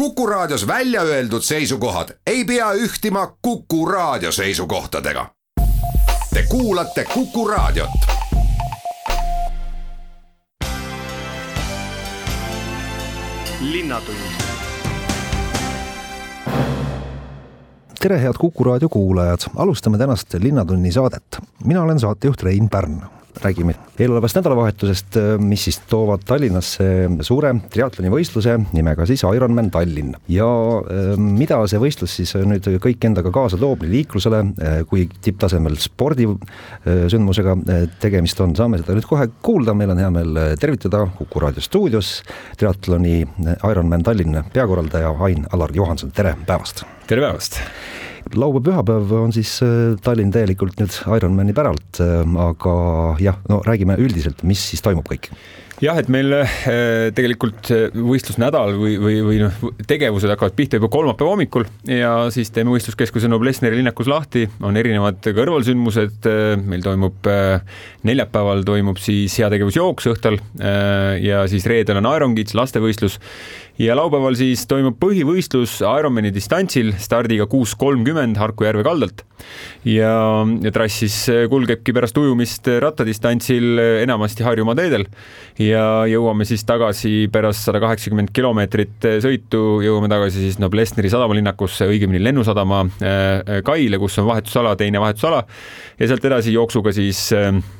[0.00, 5.26] Kuku Raadios välja öeldud seisukohad ei pea ühtima Kuku Raadio seisukohtadega.
[6.34, 7.90] Te kuulate Kuku Raadiot.
[18.00, 21.38] tere, head Kuku raadio kuulajad, alustame tänast Linnatunni saadet.
[21.64, 26.84] mina olen saatejuht Rein Pärn räägime eelolevast nädalavahetusest, mis siis toovad Tallinnasse
[27.26, 30.14] suure triatlonivõistluse nimega siis Ironman Tallinn.
[30.28, 30.48] ja
[30.90, 35.78] ähm, mida see võistlus siis nüüd kõik endaga kaasa toob nii liiklusele äh, kui tipptasemel
[35.80, 41.42] spordisündmusega äh, tegemist on, saame seda nüüd kohe kuulda, meil on hea meel tervitada Kuku
[41.42, 42.20] raadio stuudios
[42.58, 43.22] triatloni
[43.70, 46.84] Ironman Tallinn peakorraldaja Ain-Alar Johanson, tere päevast!
[47.06, 47.60] tere päevast!
[48.38, 52.74] Laupäev-pühapäev on siis äh, Tallinn täielikult nüüd Ironmani päralt, äh, aga
[53.22, 55.30] jah, no räägime üldiselt, mis siis toimub kõik.
[55.80, 56.50] Jah, et meil äh,
[57.16, 62.74] tegelikult võistlusnädal või, või, või noh, tegevused hakkavad pihta juba kolmapäeva hommikul ja siis teeme
[62.74, 66.28] võistluskeskuse Noblessneri linnakus lahti, on erinevad kõrvalsündmused,
[66.68, 67.30] meil toimub
[68.04, 73.16] neljapäeval toimub siis heategevusjooks õhtul ja siis reedel on Iron Kids lastevõistlus
[73.80, 79.24] ja laupäeval siis toimub põhivõistlus Ironmani distantsil stardiga kuus kolmkümmend Harku järve kaldalt.
[79.88, 80.12] ja,
[80.60, 81.16] ja trass siis
[81.48, 85.06] kulgebki pärast ujumist rattadistantsil enamasti Harjumaa teedel
[85.58, 92.20] ja jõuame siis tagasi pärast sada kaheksakümmend kilomeetrit sõitu, jõuame tagasi siis Noblessneri sadamalinnakusse, õigemini
[92.22, 95.44] Lennusadama äh, kaile, kus on vahetusala, teine vahetusala
[95.96, 97.79] ja sealt edasi jooksuga siis äh, Äh,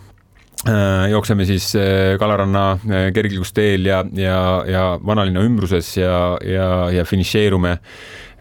[1.11, 7.79] jookseme siis äh, Kalaranna äh, kergliiklusteel ja, ja, ja vanalinna ümbruses ja, ja, ja finišeerume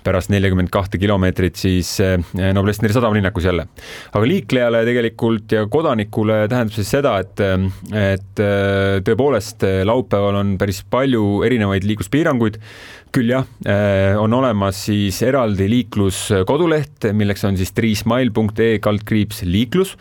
[0.03, 1.89] pärast neljakümmet kahte kilomeetrit siis
[2.55, 3.65] Noblessneri sadamalinnakus jälle.
[4.15, 7.43] aga liiklejale tegelikult ja kodanikule tähendab see seda, et,
[7.91, 8.41] et
[9.03, 12.61] tõepoolest laupäeval on päris palju erinevaid liikluspiiranguid
[13.15, 19.95] küll jah, äh, on olemas siis eraldi liikluskoduleht, milleks on siis triismail.ee kaldkriips liiklus,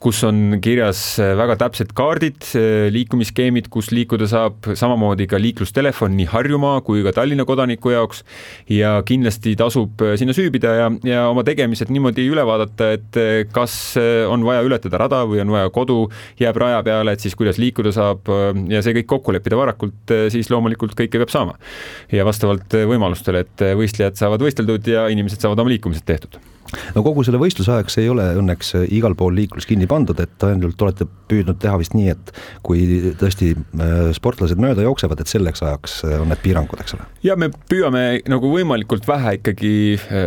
[0.00, 6.16] kus on kirjas äh, väga täpsed kaardid, äh, liikumisskeemid, kus liikuda saab, samamoodi ka liiklustelefon
[6.16, 8.24] nii Harjumaa kui ka Tallinna kodaniku jaoks.
[8.70, 13.18] ja kindlasti tasub sinna süübida ja, ja oma tegemised niimoodi üle vaadata, et
[13.52, 13.74] kas
[14.30, 15.98] on vaja ületada rada või on vaja kodu
[16.40, 18.30] jääb raja peale, et siis kuidas liikuda saab
[18.72, 21.58] ja see kõik kokku leppida varakult, siis loomulikult kõike peab saama.
[22.12, 26.04] ja vastavalt vastavalt eh, võimalustele, et eh, võistlejad saavad võisteldud ja inimesed saavad oma liikumised
[26.06, 26.38] tehtud
[26.94, 30.46] no kogu selle võistluse ajaks ei ole õnneks eh, igal pool liiklus kinni pandud, et
[30.46, 32.32] ainult olete püüdnud teha vist nii, et
[32.62, 33.54] kui tõesti
[34.16, 37.06] sportlased mööda jooksevad, et selleks ajaks on need piirangud, eks ole?
[37.26, 39.74] ja me püüame nagu võimalikult vähe ikkagi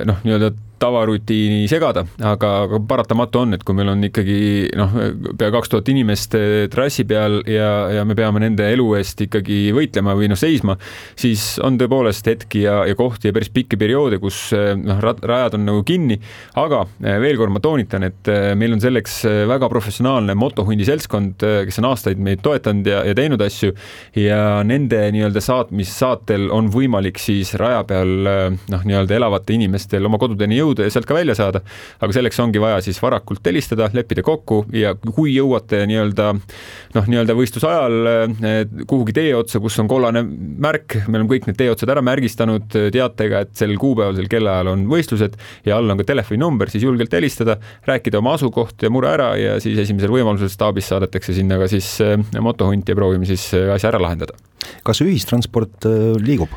[0.07, 4.37] noh, nii-öelda tavarutiini segada, aga, aga paratamatu on, et kui meil on ikkagi
[4.77, 4.93] noh,
[5.37, 9.71] pea kaks tuhat inimest eh, trassi peal ja, ja me peame nende elu eest ikkagi
[9.75, 10.77] võitlema või noh, seisma,
[11.17, 15.57] siis on tõepoolest hetki ja, ja kohti ja päris pikki perioode, kus eh, noh, rajad
[15.57, 16.19] on nagu kinni,
[16.61, 21.81] aga eh, veel kord ma toonitan, et meil on selleks väga professionaalne motohundi seltskond, kes
[21.81, 23.73] on aastaid meid toetanud ja, ja teinud asju
[24.19, 30.59] ja nende nii-öelda saatmissaatel on võimalik siis raja peal noh, nii-öelda elavatel inimestel oma kodudeni
[30.59, 31.61] jõuda jõuda ja sealt ka välja saada.
[31.99, 37.35] aga selleks ongi vaja siis varakult helistada, leppida kokku ja kui jõuate nii-öelda noh, nii-öelda
[37.37, 41.91] võistluse ajal eh, kuhugi tee otsa, kus on kollane märk, me oleme kõik need teeotsad
[41.93, 46.71] ära märgistanud teatega, et sel kuupäeval, sel kellaajal on võistlused ja all on ka telefoninumber,
[46.73, 47.57] siis julgelt helistada,
[47.87, 51.93] rääkida oma asukoht ja mure ära ja siis esimesel võimalusel staabis saadetakse sinna ka siis
[52.05, 54.37] eh, motohunt ja proovime siis eh, asja ära lahendada.
[54.83, 55.85] kas ühistransport
[56.23, 56.51] liigub?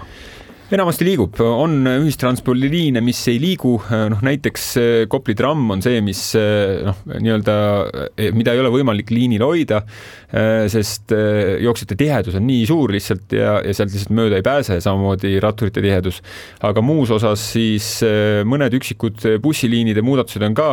[0.77, 3.73] Enamasti liigub, on ühistranspordiliine, mis ei liigu,
[4.13, 7.57] noh näiteks eh, Kopli tramm on see, mis eh, noh, nii-öelda,
[8.15, 9.83] eh, mida ei ole võimalik liinil hoida,
[10.71, 15.41] sest jooksjate tihedus on nii suur lihtsalt ja, ja sealt lihtsalt mööda ei pääse, samamoodi
[15.43, 16.21] ratturite tihedus.
[16.63, 17.97] aga muus osas siis
[18.47, 20.69] mõned üksikud bussiliinide muudatused on ka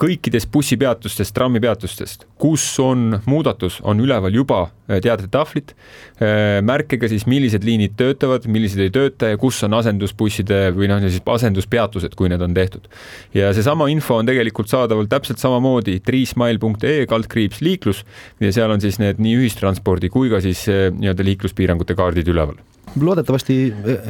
[0.00, 7.66] kõikidest bussipeatustest, trammipeatustest, kus on muudatus, on üleval juba äh, teadetahvlid äh, märkega siis, millised
[7.66, 12.42] liinid töötavad, millised ei tööta ja kus on asendusbusside või noh, siis asenduspeatused, kui need
[12.44, 12.90] on tehtud.
[13.34, 18.04] ja seesama info on tegelikult saadaval täpselt samamoodi triismail.ee kaldkriips liiklus.
[18.42, 22.58] Ja seal on siis need nii ühistranspordi kui ka siis äh, nii-öelda liikluspiirangute kaardid üleval
[23.00, 23.56] loodetavasti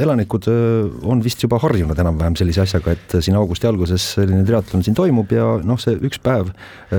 [0.03, 0.49] elanikud
[1.09, 5.31] on vist juba harjunud enam-vähem sellise asjaga, et siin augusti alguses selline triatlon siin toimub
[5.33, 6.51] ja noh, see üks päev,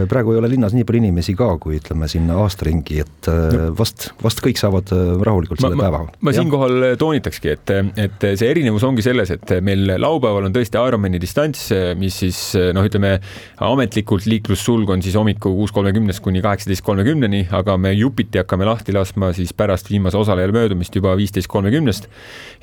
[0.10, 3.30] praegu ei ole linnas nii palju inimesi ka, kui ütleme siin aasta ringi, et
[3.78, 4.94] vast, vast kõik saavad
[5.26, 6.02] rahulikult selle ma, päeva.
[6.26, 11.22] ma siinkohal toonitakski, et, et see erinevus ongi selles, et meil laupäeval on tõesti Ironmani
[11.22, 11.68] distants,
[12.00, 12.42] mis siis
[12.76, 13.18] noh, ütleme
[13.66, 18.96] ametlikult liiklussulg on siis hommiku kuus kolmekümnest kuni kaheksateist kolmekümneni, aga me jupiti hakkame lahti
[18.96, 22.08] laskma siis pärast viimase osalejale möödumist juba viisteist kolmekümne kolmekümnest.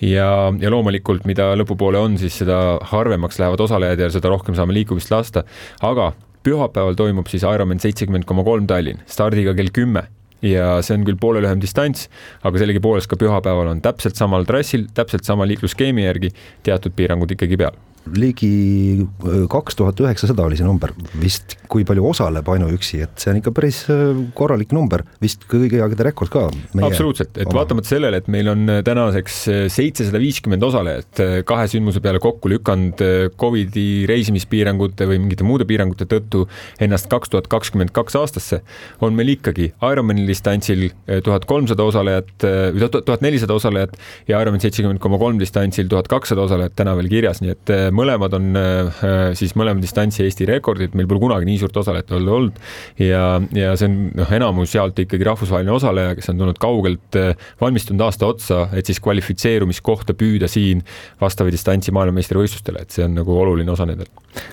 [0.03, 4.75] ja, ja loomulikult, mida lõpupoole on, siis seda harvemaks lähevad osalejad ja seda rohkem saame
[4.75, 5.44] liikumist lasta,
[5.81, 6.12] aga
[6.43, 10.09] pühapäeval toimub siis Ironman seitsekümmend koma kolm Tallinn stardiga kell kümme.
[10.43, 12.09] Ja see on küll poole lühem distants,
[12.43, 16.32] aga sellegipoolest ka pühapäeval on täpselt samal trassil, täpselt sama liiklusskeemi järgi
[16.67, 17.79] teatud piirangud ikkagi peal
[18.10, 23.31] ligi äh, kaks tuhat üheksasada oli see number vist, kui palju osaleb ainuüksi, et see
[23.32, 26.44] on ikka päris äh, korralik number, vist kõigi aegade rekord ka.
[26.82, 29.38] absoluutselt, et vaatamata sellele, et meil on äh, tänaseks
[29.72, 33.00] seitsesada viiskümmend osalejat kahe sündmuse peale kokku lükanud
[33.38, 36.44] Covidi reisimispiirangute või mingite muude piirangute tõttu
[36.82, 38.62] ennast kaks tuhat kakskümmend kaks aastasse,
[39.05, 40.88] on meil ikkagi Ironmani distantsil
[41.25, 43.96] tuhat kolmsada osalejat, tuhat nelisada osalejat
[44.28, 48.35] ja Ironman seitsekümmend koma kolm distantsil tuhat kakssada osalejat täna veel kirjas, nii et mõlemad
[48.37, 49.03] on äh,
[49.39, 52.61] siis mõlema distantsi Eesti rekordid, meil pole kunagi nii suurt osalejate olnud olnud
[53.00, 53.25] ja,
[53.56, 58.05] ja see on noh, enamus sealt ikkagi rahvusvaheline osaleja, kes on tulnud kaugelt, äh, valmistunud
[58.06, 60.83] aasta otsa, et siis kvalifitseerumiskohta püüda siin
[61.21, 64.11] vastava distantsi maailmameistrivõistlustele, et see on nagu oluline osa nendel.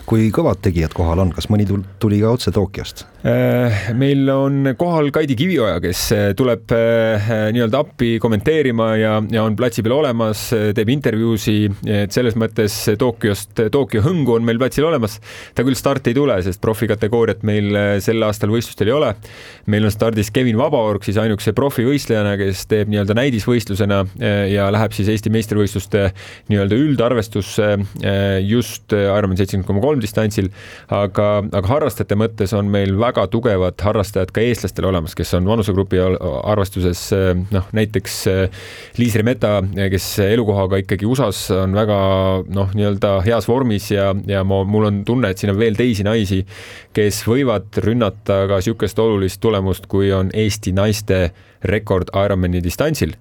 [0.10, 1.68] kui kõvad tegijad kohal on, kas mõni
[2.00, 3.06] tuli ka otse Tokyost?
[3.24, 6.06] Äh, meil on kohal Kaidi Kivioja, kes
[6.40, 6.72] tuleb
[7.54, 11.58] nii-öelda appi kommenteerima ja, ja on platsi peal olemas, teeb intervjuusi,
[11.88, 15.20] et selles mõttes Tokyo Tokyost, Tokyo hõngu on meil platsil olemas.
[15.56, 19.12] ta küll starti ei tule, sest profikategooriat meil äh, sel aastal võistlustel ei ole.
[19.70, 24.96] meil on stardis Kevin Vabaorg siis ainukese profivõistlejana, kes teeb nii-öelda näidisvõistlusena äh, ja läheb
[24.98, 26.08] siis Eesti meistrivõistluste
[26.50, 30.50] nii-öelda üldarvestusse äh, just Ironman seitsekümmend koma kolm distantsil.
[30.90, 36.02] aga, aga harrastajate mõttes on meil väga tugevad harrastajad ka eestlastel olemas, kes on vanusegrupi
[36.02, 37.06] arvestuses
[37.54, 38.18] noh, näiteks
[38.98, 39.60] Liis Remeta,
[39.92, 42.00] kes elukohaga ikkagi USA-s on väga
[42.50, 46.06] noh, nii-öelda heas vormis ja, ja ma, mul on tunne, et siin on veel teisi
[46.08, 46.42] naisi,
[46.96, 51.30] kes võivad rünnata ka niisugust olulist tulemust, kui on Eesti naiste
[51.70, 53.16] rekord Ironmani distantsil.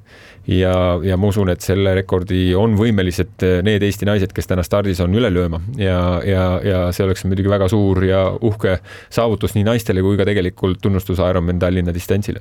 [0.48, 0.72] ja,
[1.04, 5.14] ja ma usun, et selle rekordi on võimelised need Eesti naised, kes täna stardis on
[5.14, 8.78] üle lööma ja, ja, ja see oleks muidugi väga suur ja uhke
[9.10, 12.40] saavutus nii naistele kui ka tegelikult tunnustus Ironman Tallinna distantsile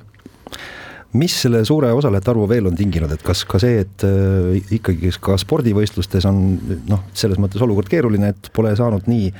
[1.16, 5.12] mis selle suure osalejate arvu veel on tinginud, et kas ka see, et äh, ikkagi
[5.24, 6.42] ka spordivõistlustes on
[6.90, 9.30] noh, selles mõttes olukord keeruline, et pole saanud nii,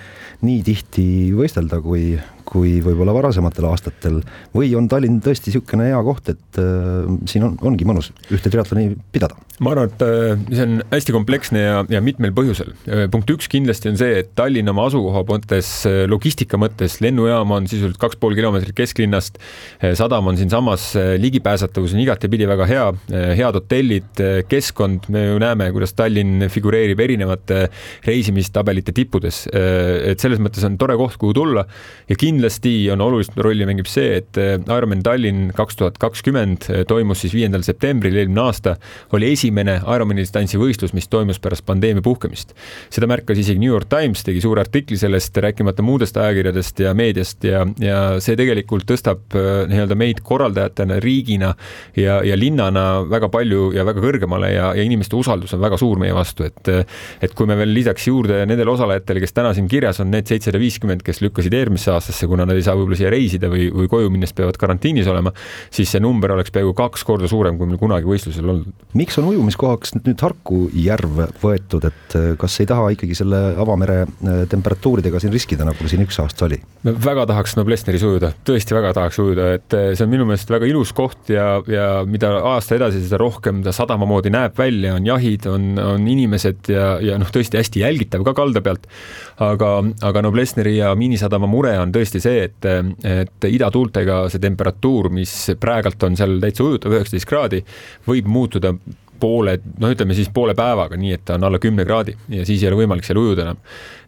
[0.49, 1.07] nii tihti
[1.37, 2.15] võistelda, kui,
[2.49, 4.23] kui võib-olla varasematel aastatel
[4.57, 8.95] või on Tallinn tõesti niisugune hea koht, et äh, siin on, ongi mõnus ühte triatloni
[9.13, 9.39] pidada?
[9.59, 12.71] ma arvan, et äh, see on hästi kompleksne ja, ja mitmel põhjusel.
[12.87, 17.57] Äh, punkt üks kindlasti on see, et Tallinn oma asukoha mõttes, äh, logistika mõttes, lennujaam
[17.57, 19.41] on sisuliselt kaks pool kilomeetrit kesklinnast,
[19.99, 22.85] sadam on siinsamas, ligipääsetavus on igatepidi väga hea,
[23.39, 27.65] head hotellid, keskkond, me ju näeme, kuidas Tallinn figureerib erinevate
[28.07, 29.47] reisimistabelite tippudes.
[29.51, 31.65] et selles mõttes on tore koht, kuhu tulla
[32.09, 36.69] ja kindlasti kindlasti on olulist rolli mängib see, et äh, Ironman Tallinn kaks tuhat kakskümmend
[36.71, 38.77] äh, toimus siis viiendal septembril eelmine aasta,
[39.17, 42.55] oli esimene Ironmani distantsi võistlus, mis toimus pärast pandeemia puhkemist.
[42.95, 47.45] seda märkas isegi New York Times, tegi suure artikli sellest, rääkimata muudest ajakirjadest ja meediast
[47.45, 51.55] ja, ja see tegelikult tõstab äh, nii-öelda meid korraldajatena, riigina
[51.99, 55.99] ja, ja linnana väga palju ja väga kõrgemale ja, ja inimeste usaldus on väga suur
[55.99, 56.73] meie vastu, et
[57.25, 60.61] et kui me veel lisaks juurde nendele osalejatele, kes täna siin kirjas on, need seitsesada
[60.61, 64.13] viiskümmend, kes lükkasid eelmisse aastasse, kuna nad ei saa võib-olla siia reisida või, või koju
[64.13, 65.33] minnes peavad karantiinis olema,
[65.75, 68.87] siis see number oleks peaaegu kaks korda suurem, kui meil kunagi võistlusel olnud.
[68.99, 74.01] miks on ujumiskohaks nüüd Harku järv võetud, et äh, kas ei taha ikkagi selle avamere
[74.05, 76.61] äh, temperatuuridega siin riskida, nagu siin üks aasta oli?
[76.85, 80.69] väga tahaks Noblessneris ujuda, tõesti väga tahaks ujuda, et äh, see on minu meelest väga
[80.71, 85.07] ilus koht ja, ja mida aasta edasi, seda rohkem ta sadama moodi näeb välja, on
[85.09, 88.87] jahid, on, on inimesed ja, ja noh, tõesti hästi jälgitav ka kalda pealt.
[89.43, 92.69] aga, aga Noblessneri ja Miinisadama mure on tõesti tõesti see, et,
[93.07, 97.63] et idatuultega see temperatuur, mis praegalt on seal täitsa ujutav, üheksateist kraadi,
[98.09, 98.75] võib muutuda
[99.19, 102.63] poole, noh, ütleme siis poole päevaga, nii et ta on alla kümne kraadi ja siis
[102.63, 103.59] ei ole võimalik seal ujuda enam.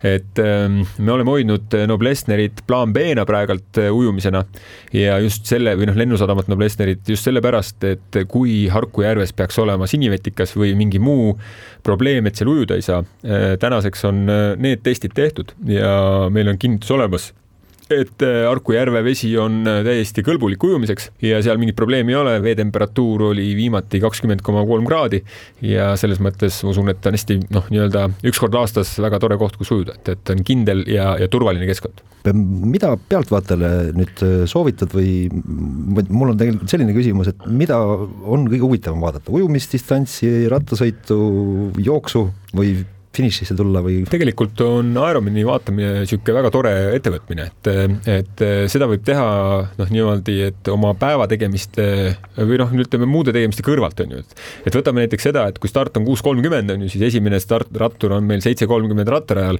[0.06, 4.44] et ähm, me oleme hoidnud Noblessnerit plaan B-na praegult äh, ujumisena
[4.94, 9.90] ja just selle või noh, lennusadamat Noblessnerit just sellepärast, et kui Harku järves peaks olema
[9.90, 11.34] sinivetikas või mingi muu
[11.82, 16.54] probleem, et seal ujuda ei saa, äh, tänaseks on äh, need testid tehtud ja meil
[16.54, 17.32] on kinnitus olemas
[17.94, 22.18] et äh, Harku järve vesi on äh, täiesti kõlbulik ujumiseks ja seal mingit probleemi ei
[22.20, 25.22] ole, veetemperatuur oli viimati kakskümmend koma kolm kraadi
[25.66, 29.20] ja selles mõttes ma usun, et ta on hästi noh, nii-öelda üks kord aastas väga
[29.22, 32.04] tore koht, kus ujuda, et, et on kindel ja, ja turvaline keskkond.
[32.30, 38.64] mida pealtvaatajale nüüd äh, soovitad või mul on tegelikult selline küsimus, et mida on kõige
[38.66, 41.20] huvitavam vaadata, ujumisdistantsi, rattasõitu,
[41.82, 42.78] jooksu või
[43.16, 44.00] finišisse tulla või?
[44.10, 47.70] tegelikult on Ironmani vaatamine niisugune väga tore ettevõtmine, et,
[48.10, 49.26] et seda võib teha
[49.78, 51.86] noh, niimoodi, et oma päeva tegemiste
[52.38, 55.70] või noh, ütleme muude tegemiste kõrvalt on ju, et et võtame näiteks seda, et kui
[55.70, 59.58] start on kuus kolmkümmend on ju, siis esimene start, rattur on meil seitse kolmkümmend rattarajal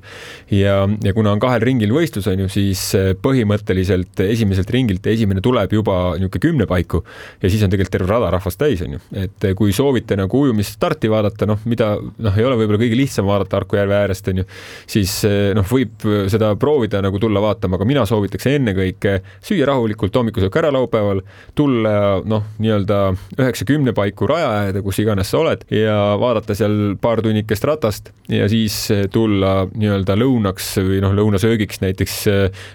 [0.54, 2.84] ja, ja kuna on kahel ringil võistlus on ju, siis
[3.22, 7.02] põhimõtteliselt esimeselt ringilt esimene tuleb juba niisugune kümne paiku
[7.42, 11.10] ja siis on tegelikult terve rada rahvast täis on ju, et kui soovite nagu ujumisstarti
[11.10, 14.44] vaadata, noh, mida noh, ei ole võib-olla kõige lihtsam vaadata Harku järve äärest, on ju,
[14.90, 19.16] siis eh, noh, võib seda proovida nagu tulla vaatama, aga mina soovitaks ennekõike
[19.46, 21.22] süüa rahulikult hommikusöök ära laupäeval,
[21.56, 23.00] tulla noh, nii-öelda
[23.38, 28.48] üheksa-kümne paiku raja äärde, kus iganes sa oled ja vaadata seal paar tunnikest ratast ja
[28.52, 28.76] siis
[29.12, 32.20] tulla nii-öelda lõunaks või noh, lõunasöögiks näiteks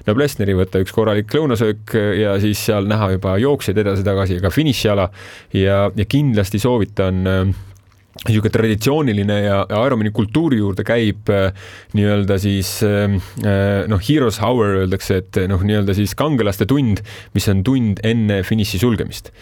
[0.07, 5.07] Noblessneri võtta üks korralik lõunasöök ja siis seal näha juba jooksjaid edasi-tagasi, aga finišiala.
[5.55, 7.23] Ja, ja kindlasti soovitan
[8.23, 11.49] niisugune traditsiooniline ja, ja Ironmani kultuuri juurde käib äh,
[11.97, 13.11] nii-öelda siis äh,
[13.43, 17.01] äh, noh, heroes hour öeldakse, et noh, nii-öelda siis kangelaste tund,
[17.35, 19.33] mis on tund enne finiši sulgemist.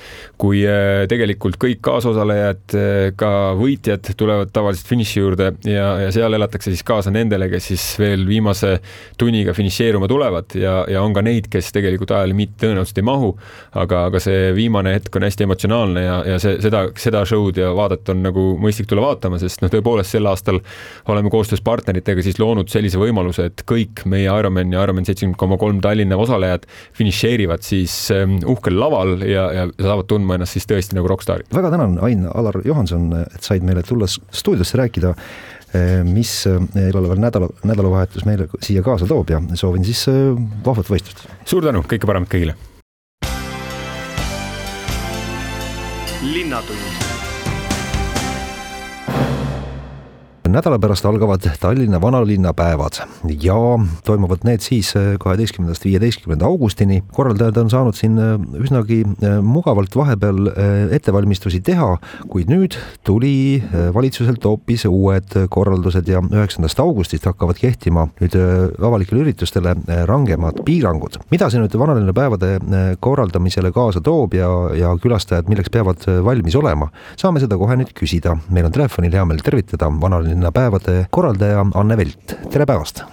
[0.42, 0.64] kui
[1.08, 2.74] tegelikult kõik kaasosalejad,
[3.16, 7.86] ka võitjad tulevad tavaliselt finiši juurde ja, ja seal elatakse siis kaasa nendele, kes siis
[8.02, 8.74] veel viimase
[9.22, 13.32] tunniga finišeeruma tulevad ja, ja on ka neid, kes tegelikult ajalimiiti tõenäoliselt ei mahu,
[13.80, 17.72] aga, aga see viimane hetk on hästi emotsionaalne ja, ja see, seda, seda show'd ja
[17.78, 20.60] vaadet on nagu mõistlik tulla vaatama, sest noh, tõepoolest sel aastal
[21.12, 25.58] oleme koostöös partneritega siis loonud sellise võimaluse, et kõik meie Ironman ja Ironman seitsekümmend koma
[25.62, 26.68] kolm Tallinna osalejad
[26.98, 31.50] finišeerivad siis um, uhkel laval ja, ja saavad tundma ennast siis tõesti nagu rokkstaarid.
[31.54, 35.14] väga tänan, Ain-Alar Johanson, et said meile tulla stuudiosse rääkida
[35.74, 40.30] eh, mis eh, eeloleval nädala, nädalavahetus meile siia kaasa toob ja soovin siis eh,
[40.66, 41.28] vahvat võistlust.
[41.46, 42.56] suur tänu, kõike paremat kõigile.
[46.24, 47.13] linnatund
[50.54, 53.00] nädala pärast algavad Tallinna vanalinna päevad
[53.42, 53.56] ja
[54.06, 57.04] toimuvad need siis äh, kaheteistkümnendast viieteistkümnenda augustini.
[57.14, 60.52] korraldajad on saanud siin äh, üsnagi äh, mugavalt vahepeal
[60.94, 61.98] ettevalmistusi teha,
[62.30, 68.38] kuid nüüd tuli valitsuselt hoopis uued korraldused ja üheksandast augustist hakkavad kehtima nüüd
[68.82, 69.76] avalikele üritustele
[70.10, 71.18] rangemad piirangud.
[71.32, 72.54] mida see nüüd vanalinna päevade
[73.00, 78.38] korraldamisele kaasa toob ja, ja külastajad milleks peavad valmis olema, saame seda kohe nüüd küsida.
[78.50, 83.04] meil on telefonil hea meel tervitada vanalinna linnapäevade korraldaja Anne Velt, tere päevast!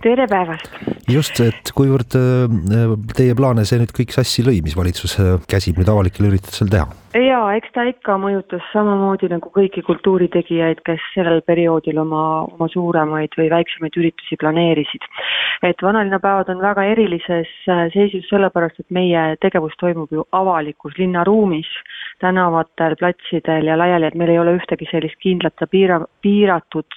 [0.00, 0.70] tere päevast!
[1.12, 5.80] just, et kuivõrd äh, teie plaane see nüüd kõik sassi lõi, mis valitsus äh, käsib
[5.80, 6.88] nüüd avalikel üritusel teha?
[7.14, 13.34] Jaa, eks ta ikka mõjutas samamoodi nagu kõiki kultuuritegijaid, kes sellel perioodil oma, oma suuremaid
[13.38, 15.02] või väiksemaid üritusi planeerisid.
[15.62, 21.68] et vanalinnapäevad on väga erilises äh, seisus sellepärast, et meie tegevus toimub ju avalikus linnaruumis,
[22.20, 26.96] tänavatel, platsidel ja laiali, et meil ei ole ühtegi sellist kindlat ja piira, piiratud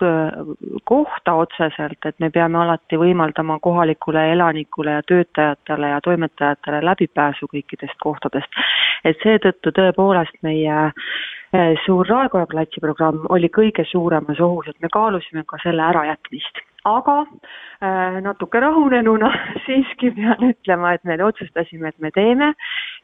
[0.84, 8.00] kohta otseselt, et me peame alati võimaldama kohalikule elanikule ja töötajatele ja toimetajatele läbipääsu kõikidest
[8.04, 8.62] kohtadest.
[9.04, 10.03] et seetõttu tõepoolest
[10.44, 10.76] meie
[11.54, 16.64] eh, suur Raekoja platsi programm oli kõige suuremas ohus, et me kaalusime ka selle ärajätmist
[16.86, 17.26] aga
[17.82, 19.30] äh, natuke rahunenuna
[19.66, 22.52] siiski pean ütlema, et me otsustasime, et me teeme,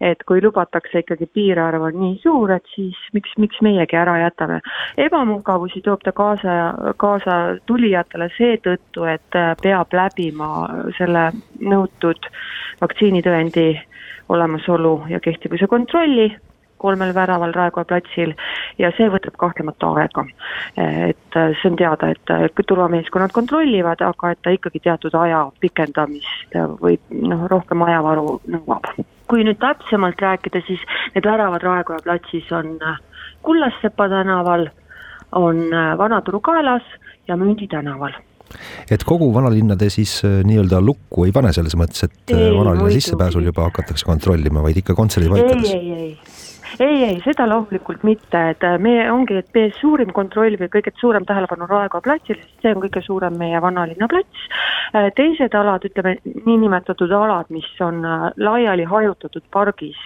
[0.02, 4.60] et kui lubatakse ikkagi piirarv on nii suur, et siis miks, miks meiegi ära jätame.
[4.98, 6.58] ebamugavusi toob ta kaasa,
[6.98, 10.52] kaasa tulijatele seetõttu, et äh, peab läbima
[10.98, 11.30] selle
[11.60, 12.30] nõutud
[12.82, 13.72] vaktsiinitõendi
[14.30, 16.30] olemasolu ja kehtivuse kontrolli
[16.80, 18.34] kolmel väraval Raekoja platsil
[18.80, 20.26] ja see võtab kahtlemata aega.
[20.78, 25.46] et äh, see on teada, et äh, turvameeskonnad kontrollivad, aga et ta ikkagi teatud aja
[25.60, 28.92] pikendamist või noh, rohkem ajavaru nõuab.
[29.30, 30.82] kui nüüd täpsemalt rääkida, siis
[31.16, 32.98] need väravad Raekoja platsis on äh,
[33.42, 34.66] Kullassepa tänaval,
[35.32, 36.84] on Vanaturu kaelas
[37.28, 38.18] ja Mündi tänaval
[38.92, 43.46] et kogu vanalinna te siis nii-öelda lukku ei pane selles mõttes, et ei, vanalinna sissepääsul
[43.46, 45.70] juba hakatakse kontrollima, vaid ikka kontserdipaikades?
[45.70, 46.29] ei, ei, ei
[46.80, 50.94] ei, ei, seda loomulikult mitte, et äh, me ongi, et meie suurim kontroll või kõige
[51.00, 54.46] suurem tähelepanu Raekoja platsil, sest see on kõige suurem meie vanalinna plats.
[54.94, 59.98] Äh, teised alad, ütleme niinimetatud alad, mis on äh, laiali hajutatud pargis,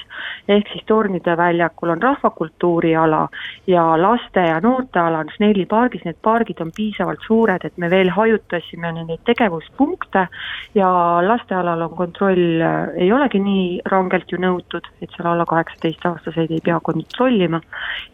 [0.47, 3.25] ehk siis Tornide väljakul on rahvakultuuri ala
[3.67, 8.11] ja laste ja noorteala on Snelli pargis, need pargid on piisavalt suured, et me veel
[8.13, 10.27] hajutasime neid tegevuspunkte
[10.75, 10.89] ja
[11.27, 12.63] lastealal on kontroll,
[12.95, 17.61] ei olegi nii rangelt ju nõutud, et seal alla kaheksateist aastaseid ei pea kontrollima.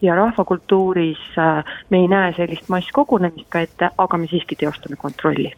[0.02, 5.52] Ja rahvakultuuris äh, me ei näe sellist masskogunemist ka ette, aga me siiski teostame kontrolli.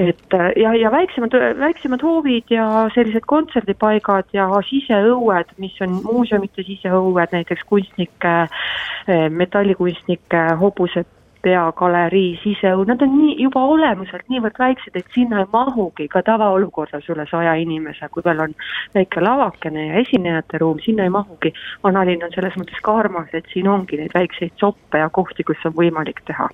[0.00, 6.64] Et äh, ja, ja väiksemad, väiksemad hoovid ja sellised kontserdipaigad ja siseõued, mis on muuseumite
[6.64, 11.04] siseõued, näiteks kunstnike, äh, metallikunstnike hobuse
[11.42, 17.08] peagalerii, siseõun, nad on nii juba olemuselt niivõrd väiksed, et sinna ei mahugi ka tavaolukorras
[17.12, 18.54] üle saja inimese, kui veel on
[18.96, 21.52] väike lavakene ja esinejate ruum, sinna ei mahugi.
[21.84, 25.64] vanalinn on selles mõttes ka armas, et siin ongi neid väikseid soppe ja kohti, kus
[25.64, 26.48] on võimalik teha.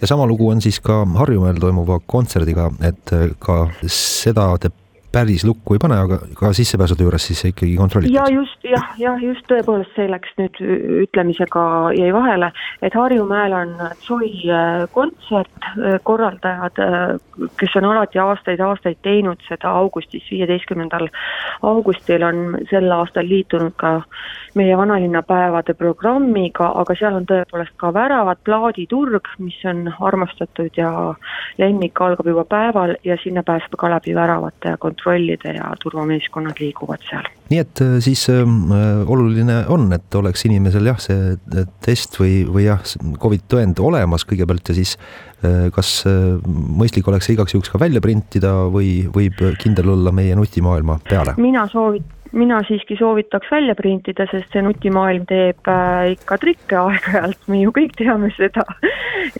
[0.00, 4.70] ja sama lugu on siis ka Harjumäel toimuva kontserdiga, et ka seda te
[5.12, 8.18] päris lukku ei pane, aga ka sissepääsude juures siis ikkagi kontrollitakse?
[8.18, 10.60] ja just, jah, jah, just tõepoolest see läks nüüd
[11.06, 11.64] ütlemisega
[11.96, 12.50] jäi vahele,
[12.82, 19.72] et Harjumäel on Tsoi äh, kontsert, äh, korraldajad, äh, kes on alati aastaid-aastaid teinud seda
[19.80, 21.08] augustis, viieteistkümnendal
[21.62, 24.00] augustil on sel aastal liitunud ka
[24.56, 30.90] meie vanalinnapäevade programmiga, aga seal on tõepoolest ka väravad, plaaditurg, mis on armastatud ja
[31.60, 36.58] lemmik, algab juba päeval ja sinna pääseb ka läbi väravate ja kontrollida kontrollida ja turvameeskonnad
[36.60, 37.26] liiguvad seal.
[37.50, 38.42] nii et äh, siis äh,
[39.06, 41.36] oluline on, et oleks inimesel jah, see
[41.84, 42.82] test või, või jah,
[43.22, 44.96] Covid tõend olemas kõigepealt ja siis
[45.44, 50.12] äh, kas äh, mõistlik oleks see igaks juhuks ka välja printida või võib kindel olla
[50.12, 51.36] meie nutimaailma peale?
[51.38, 57.42] mina soovit-, mina siiski soovitaks välja printida, sest see nutimaailm teeb äh, ikka trikke aeg-ajalt,
[57.52, 58.64] me ju kõik teame seda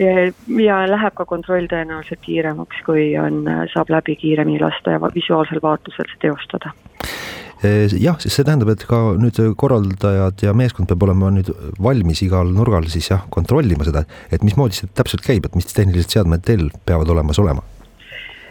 [0.00, 6.10] ja, läheb ka kontroll tõenäoliselt kiiremaks, kui on, saab läbi kiiremini lasta ja visuaalsel vaatlusel
[6.22, 6.72] teostada
[7.64, 11.52] äh, jah, siis see tähendab, et ka nüüd korraldajad ja meeskond peab olema nüüd
[11.82, 16.18] valmis igal nurgal siis jah, kontrollima seda, et mismoodi see täpselt käib, et mis tehnilised
[16.18, 17.66] seadmed teil peavad olemas olema?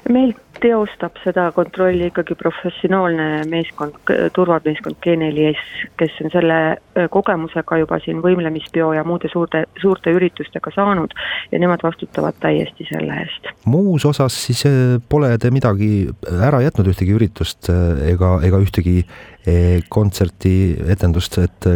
[0.09, 3.97] Meil teostab seda kontrolli ikkagi professionaalne meeskond,
[4.35, 5.63] turvameeskond G4S,
[5.99, 6.59] kes on selle
[7.11, 11.15] kogemusega juba siin võimlemispeo ja muude suurte, suurte üritustega saanud
[11.51, 13.51] ja nemad vastutavad täiesti selle eest.
[13.65, 14.63] muus osas siis
[15.09, 16.07] pole te midagi
[16.39, 17.69] ära jätnud, ühtegi üritust
[18.13, 19.01] ega, ega ühtegi
[19.89, 20.53] kontserti,
[20.89, 21.67] etendust, et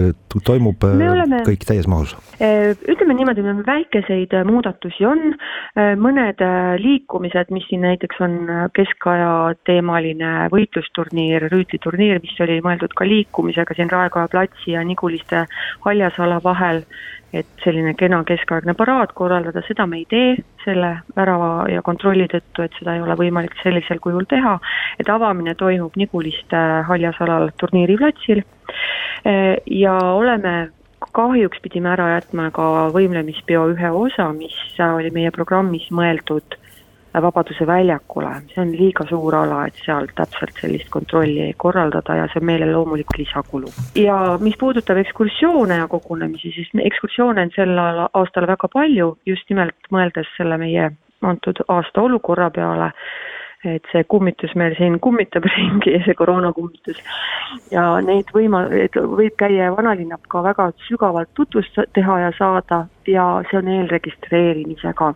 [0.46, 2.16] toimub oleme, kõik täies mahus?
[2.40, 5.36] ütleme niimoodi, meil väikeseid muudatusi on,
[6.00, 6.42] mõned
[6.82, 8.40] liikumised, mis siin näiteks on
[8.78, 9.32] keskaja
[9.68, 15.46] teemaline võitlusturniir, rüütliturniir, mis oli mõeldud ka liikumisega siin Raekoja platsi ja Niguliste
[15.86, 16.84] haljasala vahel,
[17.34, 20.32] et selline kena keskaegne paraad korraldada, seda me ei tee
[20.64, 24.58] selle värava ja kontrolli tõttu, et seda ei ole võimalik sellisel kujul teha,
[25.00, 28.44] et avamine toimub Niguliste haljasalal turniiriplatsil.
[29.70, 30.70] Ja oleme
[31.16, 36.59] kahjuks pidime ära jätma ka võimlemispeo ühe osa, mis oli meie programmis mõeldud
[37.14, 42.38] Vabaduse väljakule, see on liiga suur ala, et seal täpselt sellist kontrolli korraldada ja see
[42.42, 43.72] on meile loomulik lisakulu.
[43.98, 49.90] ja mis puudutab ekskursioone ja kogunemisi, siis ekskursioone on sel aastal väga palju, just nimelt
[49.92, 50.92] mõeldes selle meie
[51.26, 52.92] antud aasta olukorra peale,
[53.66, 57.02] et see kummitus meil siin kummitab ringi, see koroonakummitus.
[57.72, 63.26] ja neid võima-, võib käia ja vanalinna ka väga sügavalt tutvust teha ja saada ja
[63.50, 65.14] see on eelregistreerimisega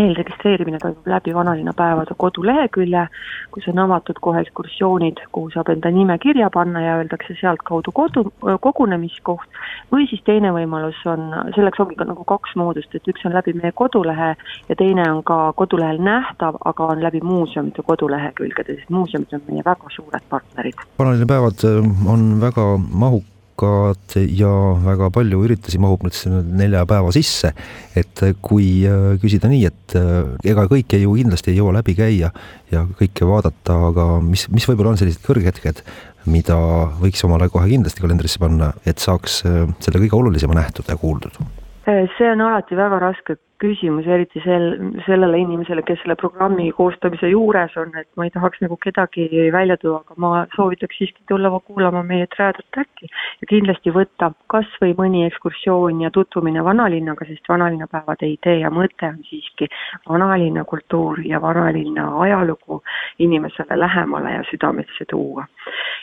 [0.00, 3.06] eelregistreerimine toimub läbi vanalinna päevade kodulehekülje,
[3.54, 8.24] kus on avatud kohe ekskursioonid, kuhu saab enda nime kirja panna ja öeldakse sealtkaudu kodu,
[8.60, 9.48] kogunemiskoht.
[9.92, 13.54] või siis teine võimalus on, selleks ongi ka nagu kaks moodust, et üks on läbi
[13.58, 14.30] meie kodulehe
[14.68, 19.66] ja teine on ka kodulehel nähtav, aga on läbi muuseumide kodulehekülgede, sest muuseumid on meie
[19.66, 20.86] väga suured partnerid.
[20.98, 24.50] vanalinna päevad äh, on väga mahukad mahukad ja
[24.84, 27.52] väga palju üritusi mahub nüüd selle nelja päeva sisse.
[27.96, 32.30] et kui äh, küsida nii, et äh, ega kõike ju kindlasti ei jõua läbi käia
[32.70, 35.82] ja kõike vaadata, aga mis, mis võib-olla on sellised kõrghetked,
[36.26, 36.56] mida
[37.00, 41.36] võiks omale kohe kindlasti kalendrisse panna, et saaks äh, selle kõige olulisema nähtud ja kuuldud?
[41.84, 44.72] see on alati väga raske küsimus, eriti sel,
[45.06, 49.76] sellele inimesele, kes selle programmi koostamise juures on, et ma ei tahaks nagu kedagi välja
[49.80, 54.94] tuua, aga ma soovitaks siiski tulla kuulama meie Träädat äkki ja kindlasti võtta kas või
[54.98, 59.68] mõni ekskursioon ja tutvumine vanalinnaga, sest vanalinnapäevade idee ja mõte on siiski
[60.08, 62.80] vanalinna kultuur ja vanalinna ajalugu
[63.18, 65.46] inimesele lähemale ja südamesse tuua.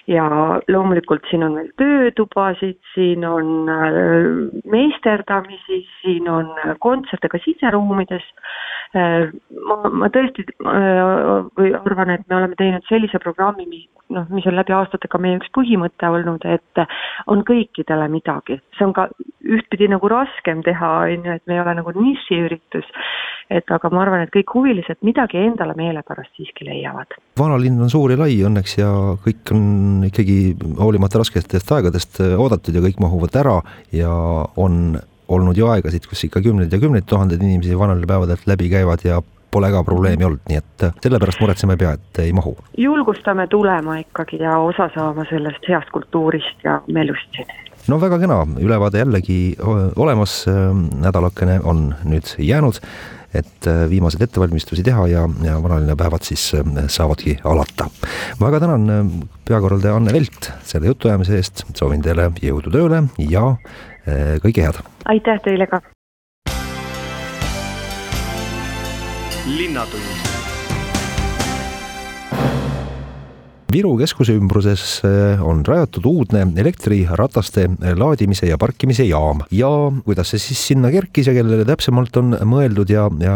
[0.07, 0.23] ja
[0.71, 3.97] loomulikult siin on veel töötubasid, siin on äh,
[4.71, 8.25] meisterdamisi, siin on kontserte, ka siseruumides.
[8.95, 9.27] Äh,
[9.67, 13.83] ma, ma tõesti äh, arvan, et me oleme teinud sellise programmi,
[14.15, 16.83] noh, mis on läbi aastate ka meie üks põhimõte olnud, et
[17.27, 18.61] on kõikidele midagi.
[18.77, 19.09] see on ka
[19.43, 22.87] ühtpidi nagu raskem teha, on ju, et me ei ole nagu nišiüritus.
[23.49, 27.19] et aga ma arvan, et kõik huvilised midagi endale meelepärast siiski leiavad.
[27.39, 28.89] vanalinn on suur ja lai õnneks ja
[29.23, 33.59] kõik on ikkagi hoolimata rasketest aegadest oodatud ja kõik mahuvad ära
[33.91, 34.11] ja
[34.55, 39.21] on olnud ju aegasid, kus ikka kümneid ja kümneid tuhandeid inimesi vanalipäevadelt läbi käivad ja
[39.51, 42.57] pole ka probleemi olnud, nii et äh, sellepärast muretseme ei pea, et ei mahu.
[42.77, 47.41] julgustame tulema ikkagi ja osa saama sellest heast kultuurist ja melust
[47.87, 49.39] no väga kena, ülevaade jällegi
[49.95, 50.41] olemas,
[51.01, 52.81] nädalakene on nüüd jäänud
[53.35, 56.51] et äh, viimaseid ettevalmistusi teha ja, ja vanalinnapäevad siis
[56.87, 57.89] saavadki alata.
[58.39, 59.11] väga tänan
[59.47, 63.51] peakorraldaja Anne Velt selle jutuajamise eest, soovin teile jõudu tööle ja
[64.43, 64.81] kõike head!
[65.05, 65.81] aitäh teile ka!
[69.47, 70.27] linnatund
[73.67, 77.65] Viru keskuse ümbruses eh, on rajatud uudne elektrirataste
[77.99, 79.67] laadimise ja parkimise jaam ja
[80.05, 83.35] kuidas see siis sinna kerkis ja kellele täpsemalt on mõeldud ja, ja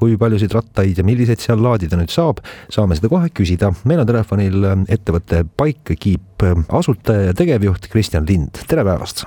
[0.00, 3.70] kui paljusid rattaid ja milliseid seal laadida nüüd saab, saame seda kohe küsida.
[3.86, 9.22] meil on telefonil ettevõtte Bikekeep asutaja ja tegevjuht Kristjan Lind, tere päevast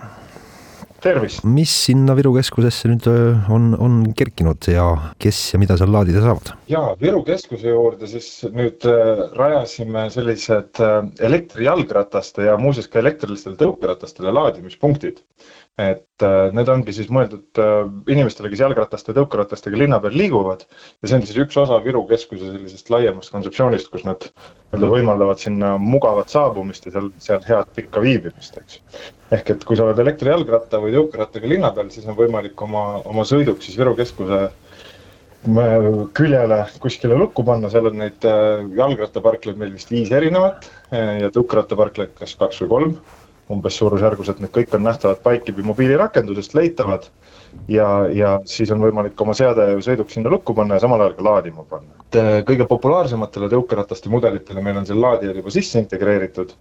[1.04, 1.44] tervist!
[1.48, 3.08] mis sinna Viru keskusesse nüüd
[3.54, 4.88] on, on kerkinud ja
[5.22, 6.54] kes ja mida seal laadida saavad?
[6.72, 8.88] jaa, Viru keskuse juurde siis nüüd
[9.38, 10.82] rajasime sellised
[11.30, 15.24] elektrijalgrataste ja muuseas ka elektrilistele tõukeratastele laadimispunktid
[15.78, 20.64] et äh, need ongi siis mõeldud äh, inimestele, kes jalgrataste ja tõukeratastega linna peal liiguvad.
[21.04, 25.44] Ja see on siis üks osa Viru keskuse sellisest laiemast kontseptsioonist, kus nad nii-öelda võimaldavad
[25.44, 28.80] sinna mugavat saabumist ja seal, seal head pikka viibimist, eks.
[29.38, 33.28] ehk et kui sa oled elektrijalgratta või tõukerattaga linna peal, siis on võimalik oma, oma
[33.30, 35.88] sõiduk siis Viru keskuse äh,
[36.18, 38.26] küljele kuskile lukku panna, seal on neid
[38.82, 42.98] jalgrattaparklaid meil vist viis erinevat ja tõukerattaparklaid kas kaks või kolm
[43.54, 47.08] umbes suurusjärgus, et need kõik on nähtavad Bikekeepi mobiilirakendusest leitavad
[47.72, 51.16] ja, ja siis on võimalik oma seade või sõiduk sinna lukku panna ja samal ajal
[51.18, 51.94] ka laadima panna.
[52.08, 56.52] et äh, kõige populaarsematele tõukerataste mudelitele meil on seal laadijad juba sisse integreeritud,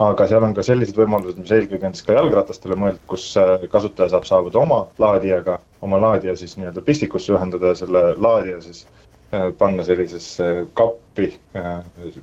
[0.00, 3.68] aga seal on ka sellised võimalused, mis eelkõige on siis ka jalgratastele mõeldud, kus äh,
[3.72, 8.86] kasutaja saab saabuda oma laadijaga, oma laadija siis nii-öelda pistikusse ühendada ja selle laadija siis
[9.34, 11.34] äh, panna sellisesse kappi,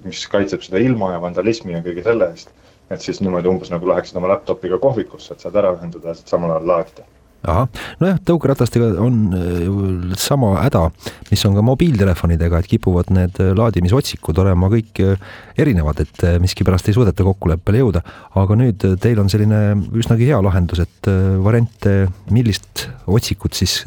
[0.03, 2.49] mis kaitseb seda ilma ja vandalismi ja kõige selle eest
[2.89, 6.55] et siis niimoodi umbes nagu läheksid oma laptopiga kohvikusse, et saad ära ühendada ja samal
[6.55, 7.07] ajal laadida
[7.47, 7.67] ahah,
[8.01, 10.87] nojah, tõukeratastega on äh, sama häda,
[11.29, 15.27] mis on ka mobiiltelefonidega, et kipuvad need äh, laadimisotsikud olema kõik äh,
[15.59, 18.03] erinevad, et miskipärast ei suudeta kokkuleppele jõuda.
[18.37, 19.61] aga nüüd teil on selline
[19.97, 21.09] üsnagi hea lahendus, et
[21.43, 23.79] variante, millist otsikut siis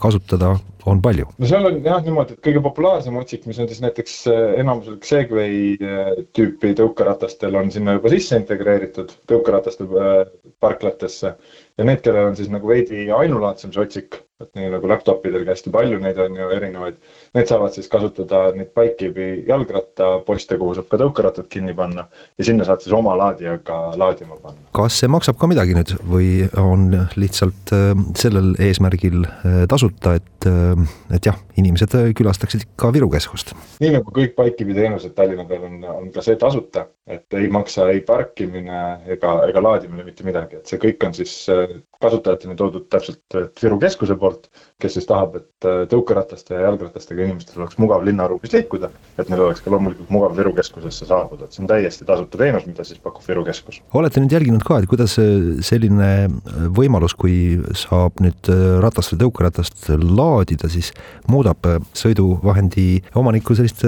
[0.00, 1.28] kasutada on palju?
[1.38, 4.16] no seal on jah niimoodi, et kõige populaarsem otsik, mis on siis näiteks
[4.62, 5.76] enamusel Segway
[6.36, 9.88] tüüpi tõukeratastel on sinna juba sisse integreeritud tõukerataste
[10.62, 11.34] parklatesse
[11.76, 15.72] ja need, kellel on siis nagu veidi ainulaadsem see otsik, et nii nagu laptopidel hästi
[15.74, 16.98] palju neid on ju erinevaid,
[17.36, 22.06] need saavad siis kasutada neid Bikekeepi jalgrattaposte, kuhu saab ka tõukerattad kinni panna
[22.38, 24.60] ja sinna saad siis oma laadijaga laadima panna.
[24.76, 26.88] kas see maksab ka midagi nüüd või on
[27.20, 33.54] lihtsalt äh, sellel eesmärgil äh, tasuta, et, äh, et jah, inimesed külastaksid ka Viru keskust?
[33.82, 37.90] nii nagu kõik Bikekeepi teenused Tallinna peal on, on ka see tasuta, et ei maksa
[37.92, 38.82] ei parkimine
[39.16, 41.36] ega, ega laadimine mitte midagi, et see kõik on siis
[42.02, 44.48] kasutajateni toodud täpselt Viru keskuse poolt,
[44.82, 49.46] kes siis tahab, et äh, tõukerataste ja jalgratastega inimestel oleks mugav linnaruumis liikuda, et neil
[49.46, 53.00] oleks ka loomulikult mugav Viru keskusesse saabuda, et see on täiesti tasuta teenus, mida siis
[53.02, 53.80] pakub Viru keskus.
[53.96, 56.10] olete nüüd jälginud ka, et kuidas selline
[56.76, 60.92] võimalus, kui saab nüüd äh, ratast või tõukeratast laadida, siis
[61.32, 63.84] muudab äh, sõiduvahendi omaniku sellist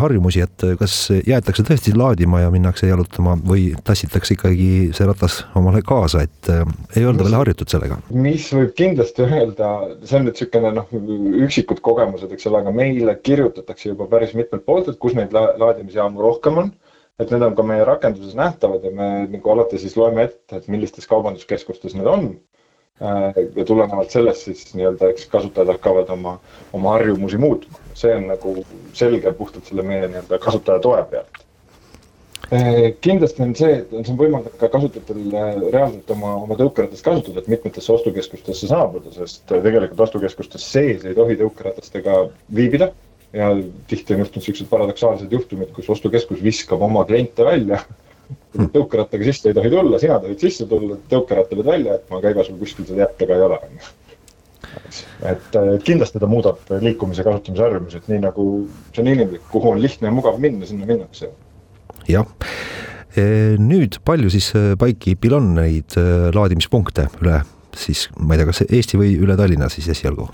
[0.00, 0.96] harjumusi, et kas
[1.26, 6.52] jäetakse tõesti laadima ja minnakse jalutama või tassitakse ikkagi see ratas omale kaasa, et
[6.96, 7.49] ei olda veel harjunud?
[7.50, 7.98] Harjutud sellega?
[8.14, 9.70] mis võib kindlasti öelda,
[10.06, 10.92] see on nüüd niisugune noh,
[11.46, 15.50] üksikud kogemused, eks ole, aga meile kirjutatakse juba päris mitmelt poolt, et kus neid la
[15.60, 16.70] laadimisjaamu rohkem on.
[17.20, 20.70] et need on ka meie rakenduses nähtavad ja me nagu alati siis loeme ette, et
[20.72, 22.30] millistes kaubanduskeskustes need on.
[23.00, 26.38] Äh, ja tulenevalt sellest siis nii-öelda, eks kasutajad hakkavad oma,
[26.76, 28.54] oma harjumusi muutma, see on nagu
[28.96, 31.44] selge puhtalt selle meie nii-öelda kasutaja toe pealt
[32.50, 37.50] kindlasti on see, et see võimaldab ka kasutajatel eh, reaalselt oma, oma tõukeratast kasutada, et
[37.52, 42.90] mitmetesse ostukeskustesse saabuda, sest tegelikult ostukeskustes sees ei tohi tõukeratastega viibida.
[43.30, 43.52] ja
[43.86, 47.78] tihti on juhtunud siuksed paradoksaalsed juhtumid, kus ostukeskus viskab oma kliente välja.
[48.74, 52.46] tõukerattaga sisse ei tohi tulla, sina tohid sisse tulla, tõukeratta pead välja jätma, aga ega
[52.46, 53.92] sul kuskil seda jätta ka ei ole, on ju
[55.26, 58.48] et eh, kindlasti ta muudab liikumise kasutamise harjumusi, et nii nagu
[58.90, 61.30] see on inimlik, kuhu on lihtne ja mugav minna, sinna minnakse
[62.12, 62.26] jah,
[63.60, 67.40] nüüd palju siis Bikekeepil on neid e, laadimispunkte üle
[67.76, 70.28] siis, ma ei tea, kas Eesti või üle Tallinna siis esialgu?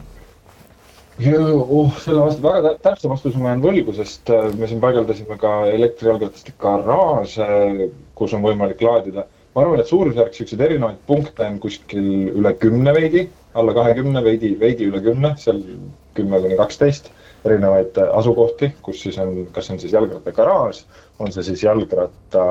[1.17, 6.53] oh, selle vastu väga täpse vastuse ma jään võlgu, sest me siin paigaldasime ka elektrijalgrataste
[6.61, 7.47] garaaže,
[8.15, 9.25] kus on võimalik laadida.
[9.55, 14.53] ma arvan, et suurusjärk siukseid erinevaid punkte on kuskil üle kümne veidi, alla kahekümne, veidi,
[14.61, 15.63] veidi üle kümne, seal
[16.15, 17.09] kümme kuni kaksteist
[17.47, 20.83] erinevaid asukohti, kus siis on, kas on siis jalgrattagaraaž,
[21.19, 22.45] on see siis jalgratta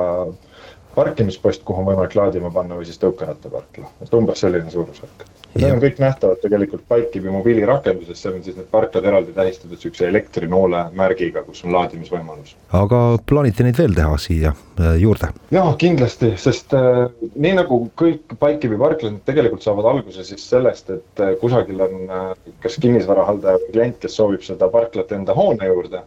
[0.96, 5.26] parkimispost, kuhu on võimalik laadima panna või siis tõukerattaparkla, et umbes selline suurusjärk.
[5.56, 10.08] need on kõik nähtavad tegelikult Bike'ivi mobiilirakenduses, seal on siis need parklad eraldi tähistatud siukse
[10.08, 12.56] elektrinoole märgiga, kus on laadimisvõimalus.
[12.80, 15.32] aga plaanite neid veel teha siia äh, juurde?
[15.52, 21.24] jaa, kindlasti, sest äh, nii nagu kõik Bike'ivi parklad tegelikult saavad alguse siis sellest, et
[21.24, 22.28] äh, kusagil on äh,
[22.64, 26.06] kas kinnisvarahaldaja või klient, kes soovib seda parklat enda hoone juurde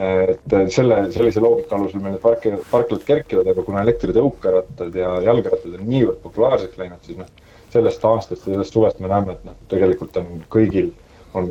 [0.00, 5.76] et selle, sellise loogika alusel meil need park, parklad kerkivad, aga kuna elektritõukerattad ja jalgrattad
[5.76, 7.28] on niivõrd populaarseks läinud, siis noh,
[7.74, 10.88] sellest aastast sellest suvest me näeme, et noh, tegelikult on kõigil,
[11.36, 11.50] on,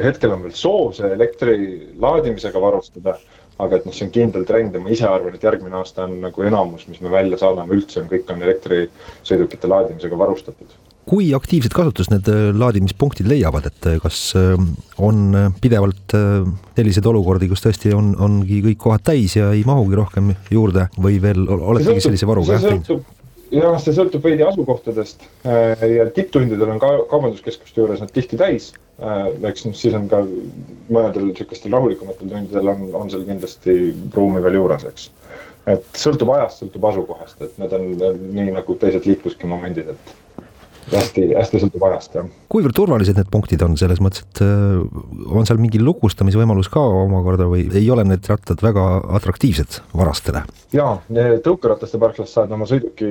[0.00, 1.58] hetkel on veel soov see elektri
[2.00, 3.18] laadimisega varustada,
[3.60, 6.16] aga et noh, see on kindel trend ja ma ise arvan, et järgmine aasta on
[6.24, 10.72] nagu enamus, mis me välja saadame üldse, on kõik on elektrisõidukite laadimisega varustatud
[11.08, 14.54] kui aktiivset kasutust need äh, laadimispunktid leiavad, et äh, kas äh,
[14.98, 16.14] on pidevalt
[16.76, 21.20] selliseid olukordi, kus tõesti on, ongi kõik kohad täis ja ei mahugi rohkem juurde või
[21.22, 23.10] veel oletegi sellise varuga jah teinud?
[23.54, 28.72] jah, see sõltub veidi asukohtadest ja tipptundidel on ka kaubanduskeskuste juures nad tihti täis.
[28.98, 33.76] eks noh, siis on ka mõnedel niisugustel rahulikumatel tundidel on, on seal kindlasti
[34.14, 35.08] ruumi veel juures, eks.
[35.76, 37.88] et sõltub ajast, sõltub asukohast, et need on
[38.38, 40.14] nii nagu teised liikluski momendid, et
[40.92, 42.26] hästi, hästi sõltub ajast, jah.
[42.52, 44.82] kuivõrd turvalised need punktid on, selles mõttes, et äh,
[45.30, 48.84] on seal mingi lukustamise võimalus ka omakorda või ei ole need rattad väga
[49.18, 50.44] atraktiivsed varastele?
[50.74, 50.96] jaa,
[51.44, 53.06] tõukerataste parklas saad oma sõiduki,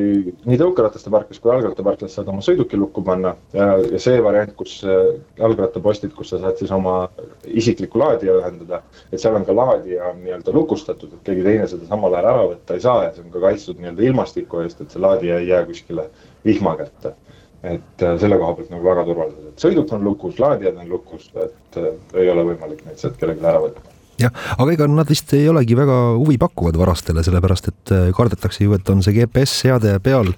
[0.49, 4.79] nii tõukerataste parklas kui jalgrattaparklas saad oma sõiduki lukku panna ja, ja see variant, kus
[4.87, 7.07] äh, jalgrattapostid, kus sa saad siis oma
[7.47, 12.13] isikliku laadija ühendada, et seal on ka laadija nii-öelda lukustatud, et keegi teine seda samal
[12.13, 15.03] ajal ära võtta ei saa ja see on ka kaitstud nii-öelda ilmastiku eest, et see
[15.03, 16.09] laadija ei jää kuskile
[16.43, 17.13] vihma kätte
[17.63, 21.29] et äh, selle koha pealt nagu väga turvalised, et sõiduk on lukus, laadijad on lukus,
[21.39, 25.31] et äh, ei ole võimalik neid sealt kellelgi ära võtta jah, aga ega nad vist
[25.37, 30.33] ei olegi väga huvipakkuvad varastele, sellepärast et äh, kardetakse ju, et on see GPS-seade peal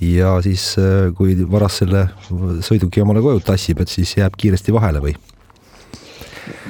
[0.00, 0.70] ja siis,
[1.18, 2.06] kui varas selle
[2.64, 5.18] sõiduki omale koju tassib, et siis jääb kiiresti vahele või?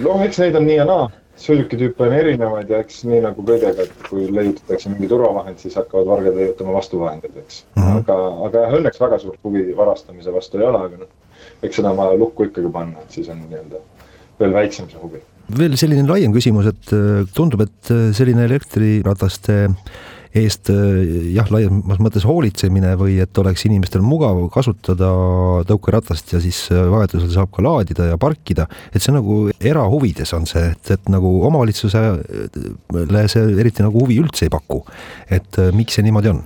[0.03, 1.05] no eks neid on nii ja naa
[1.41, 6.09] sõidukitüüpe on erinevaid ja eks nii nagu kõigega, et kui leiutatakse mingi turvavahend, siis hakkavad
[6.11, 7.83] vargad leiutama vastuvahendeid, eks mm.
[7.83, 8.03] -hmm.
[8.03, 11.11] aga, aga jah, õnneks väga suurt huvi varastamise vastu ei ole, aga noh,
[11.63, 13.83] eks seda on vaja lukku ikkagi panna, et siis on nii-öelda
[14.41, 15.23] veel väiksem see huvi.
[15.59, 19.61] veel selline laiem küsimus, et äh, tundub, et äh, selline elektrirataste
[20.37, 25.11] eest eh, jah, laiemas mõttes hoolitsemine või et oleks inimestel mugav kasutada
[25.67, 30.47] tõukeratast ja siis eh, vajadusel saab ka laadida ja parkida, et see nagu erahuvides on
[30.47, 34.85] see, et, et nagu omavalitsusele see eriti nagu huvi üldse ei paku.
[35.31, 36.45] et eh, miks see niimoodi on?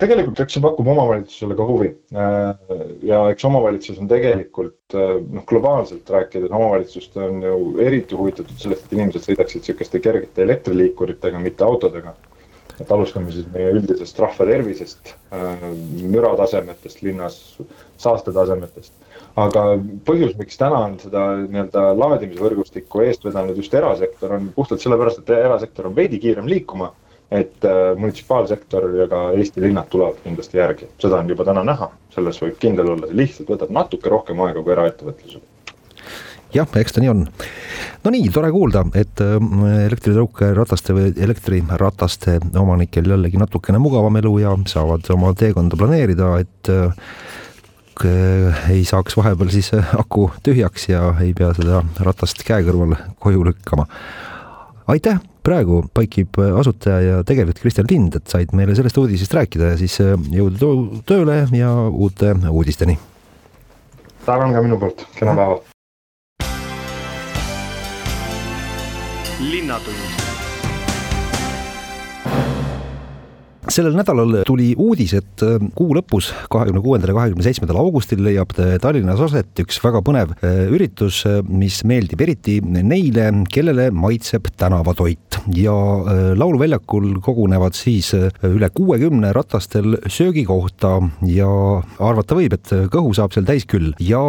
[0.00, 1.90] tegelikult eks see pakub omavalitsusele ka huvi
[3.04, 8.96] ja eks omavalitsus on tegelikult noh, globaalselt rääkides omavalitsused on ju eriti huvitatud sellest, et
[8.96, 12.14] inimesed sõidaksid niisuguste kergete elektriliikuritega, mitte autodega
[12.80, 15.64] et alustame siis meie üldisest rahva tervisest, äh,
[16.12, 17.40] müratasemetest linnas,
[18.02, 18.92] saastetasemetest.
[19.36, 19.62] aga
[20.08, 25.34] põhjus, miks täna on seda nii-öelda laadimisvõrgustikku eest vedanud just erasektor, on puhtalt sellepärast, et
[25.36, 26.92] erasektor on veidi kiirem liikuma.
[27.30, 31.90] et äh, munitsipaalsektor ja ka Eesti linnad tulevad kindlasti järgi, seda on juba täna näha,
[32.14, 35.42] selles võib kindel olla, see lihtsalt võtab natuke rohkem aega kui eraettevõtlusel
[36.54, 37.22] jah, eks ta nii on.
[38.04, 44.54] no nii, tore kuulda, et ähm, elektritõukerataste või elektrirataste omanikel jällegi natukene mugavam elu ja
[44.70, 47.14] saavad oma teekonda planeerida, et äh,
[48.70, 53.86] ei saaks vahepeal siis aku tühjaks ja ei pea seda ratast käe kõrval koju lükkama.
[54.92, 59.78] aitäh, praegu paikib asutaja ja tegevjuht Kristjan Lind, et said meile sellest uudisest rääkida ja
[59.80, 60.74] siis äh, jõuda
[61.08, 62.98] tööle ja uute uudisteni.
[64.26, 65.75] tänan ka minu poolt, kena päeva
[69.40, 70.25] linnatund
[73.72, 78.52] sellel nädalal tuli uudis, et äh, kuu lõpus, kahekümne kuuendal ja kahekümne seitsmendal augustil leiab
[78.82, 85.40] Tallinnas aset üks väga põnev äh, üritus, äh, mis meeldib eriti neile, kellele maitseb tänavatoit.
[85.54, 85.74] Ja
[86.36, 90.96] Lauluväljakul kogunevad siis üle kuuekümne ratastel söögikohta
[91.28, 91.48] ja
[92.02, 93.92] arvata võib, et kõhu saab seal täis küll.
[94.02, 94.20] Ja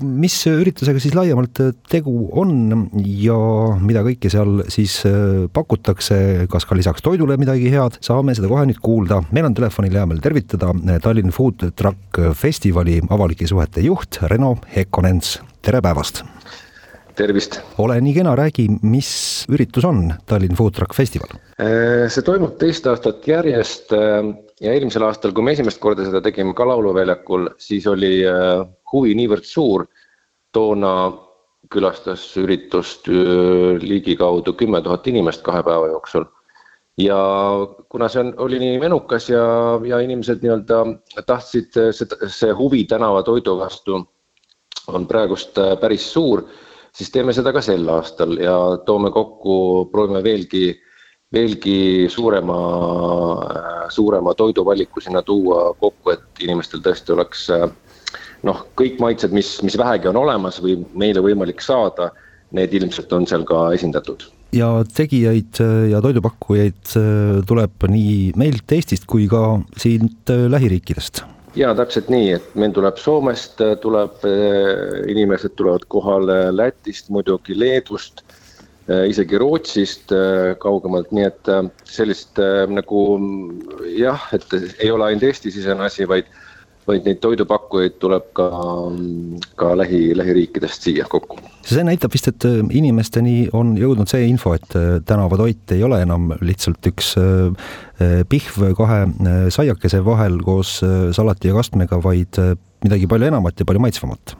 [0.00, 3.38] mis üritusega siis laiemalt tegu on ja
[3.82, 5.00] mida kõike seal siis
[5.52, 9.20] pakutakse, kas ka lisaks toidule midagi head, saame seda kohe nüüd kuulda.
[9.34, 15.38] meil on telefonil hea meel tervitada Tallinn Food Truck Festivali avalike suhete juht Reno Hekkonens,
[15.62, 16.24] tere päevast!
[17.18, 17.58] tervist!
[17.82, 19.10] ole nii kena, räägi, mis
[19.50, 21.34] üritus on Tallinn Food Truck Festival?
[21.60, 26.22] Äh, see toimub teist aastat järjest äh, ja eelmisel aastal, kui me esimest korda seda
[26.24, 28.22] tegime ka Lauluväljakul, siis oli
[28.92, 29.86] huvi niivõrd suur.
[30.52, 31.12] toona
[31.70, 33.06] külastas üritust
[33.82, 36.24] ligikaudu kümme tuhat inimest kahe päeva jooksul
[36.98, 37.18] ja
[37.88, 39.42] kuna see on, oli nii menukas ja,
[39.86, 40.80] ja inimesed nii-öelda
[41.26, 44.00] tahtsid seda, see huvi tänavatoidu vastu
[44.88, 46.42] on praegust äh, päris suur,
[46.92, 48.56] siis teeme seda ka sel aastal ja
[48.86, 50.72] toome kokku, proovime veelgi,
[51.32, 52.60] veelgi suurema,
[53.46, 57.68] äh, suurema toiduvaliku sinna tuua kokku, et inimestel tõesti oleks äh,
[58.48, 62.10] noh, kõik maitsed, mis, mis vähegi on olemas või meile võimalik saada,
[62.56, 66.92] need ilmselt on seal ka esindatud ja tegijaid ja toidupakkujaid
[67.48, 71.24] tuleb nii meilt Eestist kui ka siit lähiriikidest.
[71.58, 74.20] Jaa, täpselt nii, et meil tuleb Soomest, tuleb,
[75.10, 78.22] inimesed tulevad kohale Lätist, muidugi Leedust,
[78.88, 80.12] isegi Rootsist
[80.62, 81.50] kaugemalt, nii et
[81.88, 82.38] sellist
[82.72, 83.02] nagu
[83.96, 84.46] jah, et
[84.78, 86.30] ei ole ainult Eesti-sisene asi, vaid
[86.88, 88.48] vaid neid toidupakkujaid tuleb ka,
[89.60, 91.38] ka lähi, lähiriikidest siia kokku.
[91.68, 96.00] see näitab vist, et äh, inimesteni on jõudnud see info, et äh, tänavatoit ei ole
[96.02, 99.00] enam lihtsalt üks äh, pihv kahe
[99.52, 100.78] saiakese vahel koos
[101.16, 102.38] salati ja kastmega, vaid
[102.84, 104.36] midagi palju enamat ja palju maitsvamat.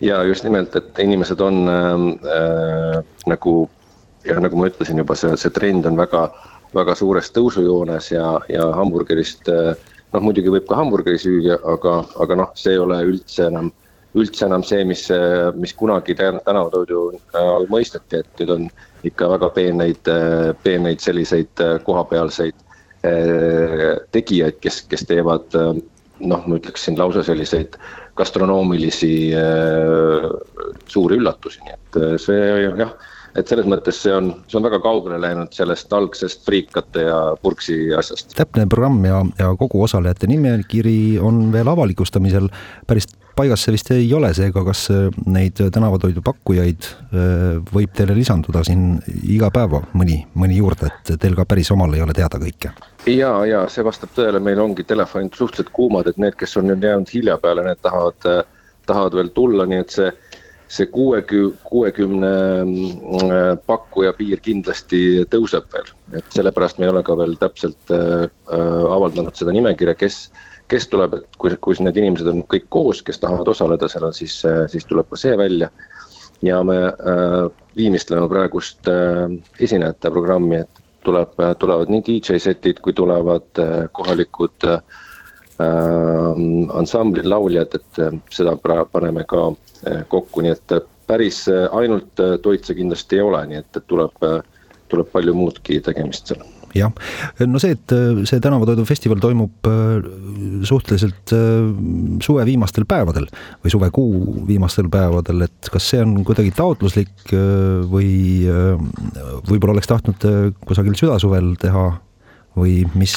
[0.00, 3.54] ja just nimelt, et inimesed on äh, nagu
[4.24, 6.26] ja nagu ma ütlesin juba, see, see trend on väga,
[6.74, 9.74] väga suures tõusujoones ja, ja hamburgerist äh,
[10.12, 13.70] noh, muidugi võib ka hamburgeri süüa, aga, aga noh, see ei ole üldse enam,
[14.18, 15.06] üldse enam see, mis,
[15.58, 17.04] mis kunagi tänavatoidu
[17.38, 18.68] all mõisteti, et nüüd on
[19.08, 20.12] ikka väga peeneid,
[20.62, 22.54] peeneid selliseid kohapealseid
[23.08, 27.80] eh, tegijaid, kes, kes teevad noh, ma ütleksin lausa selliseid
[28.20, 29.32] gastronoomilisi
[30.92, 32.44] suuri üllatusi, nii et see
[32.78, 32.92] jah
[33.38, 37.78] et selles mõttes see on, see on väga kaugele läinud sellest algsest friikate ja purksi
[37.96, 38.34] asjast.
[38.36, 42.50] täpne programm ja, ja kogu osalejate nimekiri on veel avalikustamisel,
[42.86, 44.86] päris paigas see vist ei ole, seega kas
[45.32, 51.36] neid tänavatoidu pakkujaid äh, võib teile lisanduda siin iga päeva mõni, mõni juurde, et teil
[51.38, 52.74] ka päris omal ei ole teada kõike?
[53.08, 56.84] ja, ja see vastab tõele, meil ongi telefonid suhteliselt kuumad, et need, kes on nüüd
[56.84, 58.44] jäänud hilja peale, need tahavad,
[58.86, 60.12] tahavad veel tulla, nii et see
[60.72, 62.32] see kuuekümne, kuuekümne
[62.64, 68.24] mm, pakkuja piir kindlasti tõuseb veel, et sellepärast me ei ole ka veel täpselt äh,
[68.96, 70.22] avaldanud seda nimekirja, kes,
[70.72, 74.38] kes tuleb, et kui, kui need inimesed on kõik koos, kes tahavad osaleda seal, siis,
[74.48, 75.70] äh, siis tuleb ka see välja.
[76.42, 79.28] ja me äh, viimistleme praegust äh,
[79.60, 84.80] esinejate programmi, et tuleb, tulevad nii DJ setid kui tulevad äh, kohalikud äh,
[86.78, 88.02] ansamblid, lauljad, et
[88.34, 88.56] seda
[88.92, 89.50] paneme ka
[89.82, 90.74] Eh, kokku, nii et
[91.10, 94.26] päris ainult toit see kindlasti ei ole, nii et, et tuleb,
[94.92, 96.44] tuleb palju muudki tegemist seal.
[96.72, 96.92] Jah,
[97.44, 97.92] no see, et
[98.30, 99.66] see tänavatoidufestival toimub
[100.64, 101.34] suhteliselt
[102.24, 103.26] suve viimastel päevadel
[103.60, 107.34] või suvekuu viimastel päevadel, et kas see on kuidagi taotluslik
[107.92, 108.14] või
[109.50, 110.24] võib-olla oleks tahtnud
[110.64, 111.90] kusagil südasuvel teha
[112.56, 113.16] või mis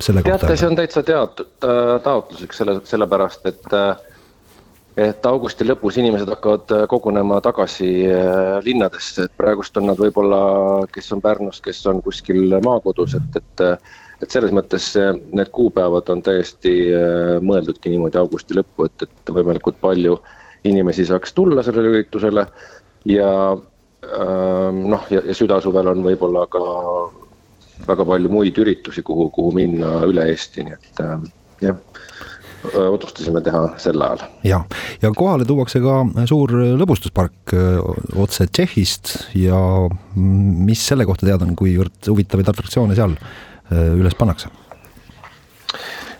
[0.00, 0.46] selle kohta?
[0.46, 1.66] teate, see on täitsa teatud
[2.04, 3.96] taotluslik selle, sellepärast et äh,
[4.96, 10.40] et augusti lõpus inimesed hakkavad äh, kogunema tagasi äh, linnadesse, et praegust on nad võib-olla,
[10.92, 13.68] kes on Pärnus, kes on kuskil maakodus, et, et
[14.16, 14.84] et selles mõttes
[15.36, 20.16] need kuupäevad on täiesti äh, mõeldudki niimoodi augusti lõppu, et, et võimalikult palju
[20.64, 22.46] inimesi saaks tulla sellele üritusele
[23.12, 26.64] ja ähm, noh, ja, ja südasuvel on võib-olla ka
[27.86, 31.04] väga palju muid üritusi, kuhu, kuhu minna üle Eesti, nii et
[31.66, 31.76] jah
[32.74, 34.22] otsustasime teha sel ajal.
[34.44, 34.60] ja,
[35.02, 37.54] ja kohale tuuakse ka suur lõbustuspark
[38.16, 39.58] otse Tšehhist ja
[40.16, 43.16] mis selle kohta teada on, kuivõrd huvitavaid atraktsioone seal
[43.70, 44.50] üles pannakse?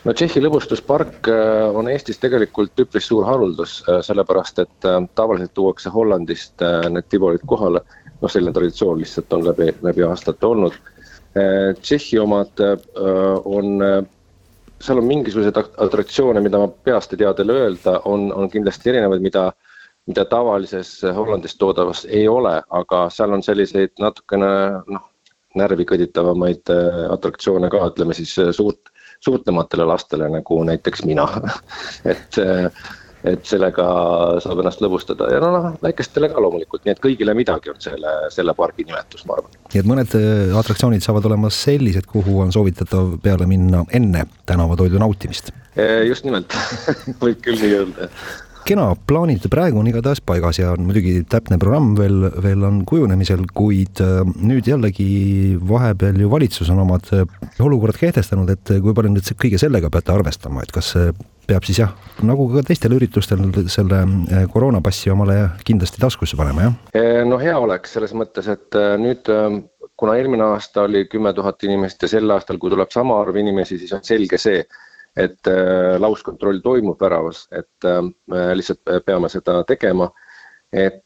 [0.04, 1.30] no Tšehhi lõbustuspark
[1.74, 7.82] on Eestis tegelikult üpris suur haruldus, sellepärast et tavaliselt tuuakse Hollandist need tibolid kohale,
[8.20, 10.76] noh, selline traditsioon lihtsalt on läbi, läbi aastate olnud.
[11.36, 12.62] Tšehhi omad
[13.44, 13.82] on
[14.80, 19.24] seal on mingisuguseid atraktsioone, mida ma peast ei tea teile öelda, on, on kindlasti erinevaid,
[19.24, 19.46] mida,
[20.08, 24.50] mida tavalises Hollandis toodavas ei ole, aga seal on selliseid natukene
[24.92, 25.08] noh,
[25.56, 26.72] närvi kõditavamaid
[27.14, 28.92] atraktsioone ka, ütleme siis suurt,
[29.24, 31.24] suurtematele lastele nagu näiteks mina.
[32.12, 32.40] Et
[33.26, 33.86] et sellega
[34.44, 38.14] saab ennast lõbustada ja no noh, väikestele ka loomulikult, nii et kõigile midagi on selle,
[38.34, 39.58] selle pargi nimetus, ma arvan.
[39.72, 45.00] nii et mõned äh, atraktsioonid saavad olema sellised, kuhu on soovitatav peale minna enne tänavatoidu
[45.02, 45.52] nautimist?
[45.76, 46.54] Äh, just nimelt
[47.22, 48.10] võib küll nii öelda
[48.66, 54.02] kena, plaanid praegu on igatahes paigas ja muidugi täpne programm veel, veel on kujunemisel, kuid
[54.04, 55.06] äh, nüüd jällegi
[55.68, 57.08] vahepeal ju valitsus on omad
[57.62, 60.94] olukorrad kehtestanud, et kui palju nüüd kõige sellega peate arvestama, et kas
[61.46, 61.92] peab siis jah,
[62.26, 64.02] nagu ka teistel üritustel selle
[64.50, 67.22] koroonapassi omale kindlasti taskusse panema, jah?
[67.26, 69.30] No hea oleks selles mõttes, et nüüd
[69.96, 73.78] kuna eelmine aasta oli kümme tuhat inimest ja sel aastal, kui tuleb sama arv inimesi,
[73.80, 74.64] siis on selge see,
[75.16, 78.02] et äh, lauskontroll toimub väravas, et äh,
[78.32, 80.10] me lihtsalt peame seda tegema.
[80.72, 81.02] et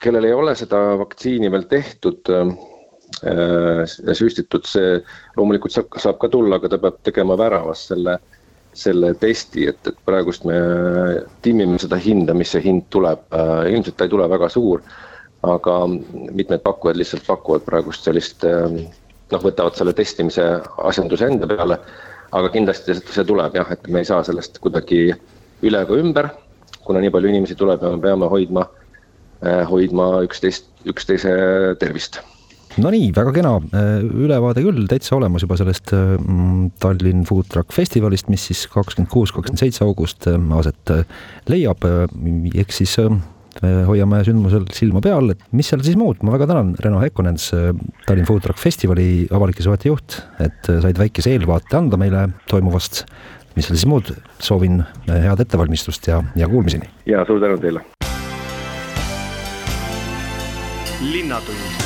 [0.00, 2.30] kellel ei ole seda vaktsiini veel tehtud,
[4.18, 4.96] süstitud, see
[5.36, 8.16] loomulikult saab, saab ka tulla, aga ta peab tegema väravas selle,
[8.74, 10.56] selle testi, et, et praegust me
[11.42, 13.26] timmime seda hinda, mis see hind tuleb,
[13.70, 14.82] ilmselt ta ei tule väga suur
[15.44, 15.74] aga
[16.32, 20.44] mitmed pakkujad lihtsalt pakuvad praegust sellist noh, võtavad selle testimise
[20.90, 21.78] asjanduse enda peale.
[22.34, 25.06] Aga kindlasti see tuleb jah, et me ei saa sellest kuidagi
[25.64, 26.30] üle ega ümber,
[26.84, 28.68] kuna nii palju inimesi tuleb ja me peame hoidma,
[29.44, 31.34] äh, hoidma üksteist, üksteise
[31.80, 32.20] tervist.
[32.74, 33.52] Nonii, väga kena.
[33.70, 36.16] Äh, ülevaade küll täitsa olemas juba sellest äh,
[36.82, 40.94] Tallinn Food Truck festivalist, mis siis kakskümmend kuus, kakskümmend seitse august aset
[41.50, 41.86] leiab,
[42.64, 42.98] eks siis
[43.62, 47.50] hoiame sündmusel silma peal, et mis seal siis muud, ma väga tänan, Reno Hekkonens,
[48.06, 53.04] Tallinn Food Truck Festivali avalike suhete juht, et said väikese eelvaate anda meile toimuvast.
[53.54, 54.08] mis seal siis muud,
[54.42, 56.90] soovin head ettevalmistust ja, ja kuulmiseni.
[57.06, 57.84] ja suur tänu teile.
[61.04, 61.83] linnatund